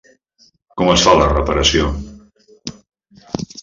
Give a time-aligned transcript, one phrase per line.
[0.81, 1.93] Com es fa la reparació?